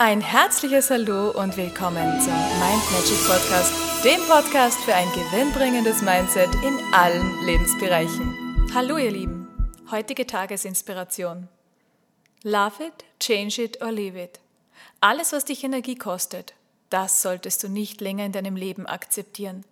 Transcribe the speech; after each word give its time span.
Ein 0.00 0.20
herzliches 0.20 0.90
Hallo 0.90 1.32
und 1.32 1.56
willkommen 1.56 2.20
zum 2.20 2.32
Mind 2.32 2.92
Magic 2.92 3.18
Podcast, 3.26 3.72
dem 4.04 4.20
Podcast 4.28 4.78
für 4.84 4.94
ein 4.94 5.08
gewinnbringendes 5.08 6.02
Mindset 6.02 6.54
in 6.64 6.78
allen 6.94 7.44
Lebensbereichen. 7.44 8.70
Hallo 8.72 8.96
ihr 8.96 9.10
Lieben, 9.10 9.48
heutige 9.90 10.24
Tagesinspiration. 10.24 11.48
Love 12.44 12.84
it, 12.84 13.04
change 13.18 13.60
it 13.60 13.82
or 13.82 13.90
leave 13.90 14.22
it. 14.22 14.38
Alles, 15.00 15.32
was 15.32 15.44
dich 15.44 15.64
Energie 15.64 15.96
kostet, 15.96 16.54
das 16.90 17.20
solltest 17.20 17.64
du 17.64 17.68
nicht 17.68 18.00
länger 18.00 18.24
in 18.24 18.30
deinem 18.30 18.54
Leben 18.54 18.86
akzeptieren. 18.86 19.64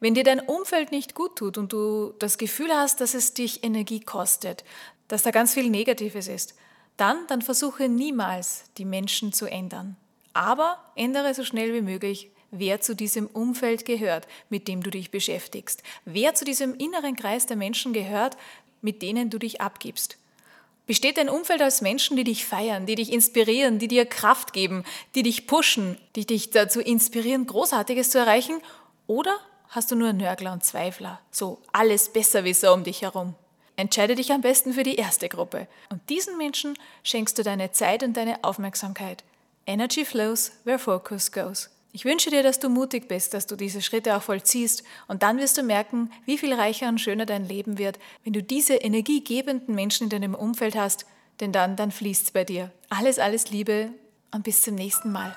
Wenn 0.00 0.14
dir 0.14 0.24
dein 0.24 0.40
Umfeld 0.40 0.90
nicht 0.90 1.14
gut 1.14 1.36
tut 1.36 1.56
und 1.56 1.72
du 1.72 2.14
das 2.18 2.36
Gefühl 2.36 2.72
hast, 2.74 3.00
dass 3.00 3.14
es 3.14 3.32
dich 3.32 3.62
Energie 3.62 4.00
kostet, 4.00 4.64
dass 5.06 5.22
da 5.22 5.30
ganz 5.30 5.54
viel 5.54 5.70
Negatives 5.70 6.26
ist, 6.26 6.56
dann, 6.98 7.26
dann 7.28 7.42
versuche 7.42 7.88
niemals, 7.88 8.64
die 8.76 8.84
Menschen 8.84 9.32
zu 9.32 9.46
ändern. 9.46 9.96
Aber 10.34 10.78
ändere 10.94 11.32
so 11.32 11.44
schnell 11.44 11.72
wie 11.72 11.80
möglich, 11.80 12.30
wer 12.50 12.80
zu 12.80 12.94
diesem 12.94 13.26
Umfeld 13.26 13.84
gehört, 13.84 14.26
mit 14.50 14.68
dem 14.68 14.82
du 14.82 14.90
dich 14.90 15.10
beschäftigst. 15.10 15.82
Wer 16.04 16.34
zu 16.34 16.44
diesem 16.44 16.74
inneren 16.74 17.16
Kreis 17.16 17.46
der 17.46 17.56
Menschen 17.56 17.92
gehört, 17.92 18.36
mit 18.82 19.02
denen 19.02 19.30
du 19.30 19.38
dich 19.38 19.60
abgibst. 19.60 20.18
Besteht 20.86 21.18
dein 21.18 21.28
Umfeld 21.28 21.62
aus 21.62 21.82
Menschen, 21.82 22.16
die 22.16 22.24
dich 22.24 22.46
feiern, 22.46 22.86
die 22.86 22.94
dich 22.94 23.12
inspirieren, 23.12 23.78
die 23.78 23.88
dir 23.88 24.06
Kraft 24.06 24.52
geben, 24.52 24.84
die 25.14 25.22
dich 25.22 25.46
pushen, 25.46 25.98
die 26.16 26.24
dich 26.24 26.50
dazu 26.50 26.80
inspirieren, 26.80 27.46
Großartiges 27.46 28.10
zu 28.10 28.18
erreichen? 28.18 28.62
Oder 29.06 29.36
hast 29.68 29.90
du 29.90 29.96
nur 29.96 30.14
Nörgler 30.14 30.52
und 30.52 30.64
Zweifler, 30.64 31.20
so 31.30 31.60
alles 31.72 32.10
Besserwisser 32.10 32.72
um 32.72 32.84
dich 32.84 33.02
herum? 33.02 33.34
Entscheide 33.78 34.16
dich 34.16 34.32
am 34.32 34.40
besten 34.40 34.72
für 34.72 34.82
die 34.82 34.96
erste 34.96 35.28
Gruppe 35.28 35.68
und 35.88 36.00
diesen 36.10 36.36
Menschen 36.36 36.76
schenkst 37.04 37.38
du 37.38 37.44
deine 37.44 37.70
Zeit 37.70 38.02
und 38.02 38.16
deine 38.16 38.42
Aufmerksamkeit. 38.42 39.22
Energy 39.66 40.04
flows 40.04 40.50
where 40.64 40.80
focus 40.80 41.30
goes. 41.30 41.70
Ich 41.92 42.04
wünsche 42.04 42.30
dir, 42.30 42.42
dass 42.42 42.58
du 42.58 42.70
mutig 42.70 43.06
bist, 43.06 43.34
dass 43.34 43.46
du 43.46 43.54
diese 43.54 43.80
Schritte 43.80 44.16
auch 44.16 44.22
vollziehst 44.22 44.82
und 45.06 45.22
dann 45.22 45.38
wirst 45.38 45.56
du 45.58 45.62
merken, 45.62 46.10
wie 46.26 46.38
viel 46.38 46.54
reicher 46.54 46.88
und 46.88 47.00
schöner 47.00 47.24
dein 47.24 47.46
Leben 47.46 47.78
wird, 47.78 48.00
wenn 48.24 48.32
du 48.32 48.42
diese 48.42 48.74
energiegebenden 48.74 49.76
Menschen 49.76 50.04
in 50.04 50.10
deinem 50.10 50.34
Umfeld 50.34 50.74
hast, 50.74 51.06
denn 51.38 51.52
dann, 51.52 51.76
dann 51.76 51.92
es 52.04 52.32
bei 52.32 52.42
dir. 52.42 52.72
Alles, 52.88 53.20
alles 53.20 53.52
Liebe 53.52 53.90
und 54.34 54.42
bis 54.42 54.60
zum 54.60 54.74
nächsten 54.74 55.12
Mal. 55.12 55.36